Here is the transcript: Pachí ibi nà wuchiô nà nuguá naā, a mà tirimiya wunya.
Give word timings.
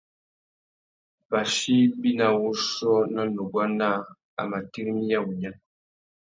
Pachí 1.29 1.75
ibi 1.93 2.09
nà 2.19 2.27
wuchiô 2.39 2.93
nà 3.13 3.21
nuguá 3.35 3.63
naā, 3.79 3.97
a 4.39 4.41
mà 4.49 4.57
tirimiya 4.71 5.19
wunya. 5.25 5.51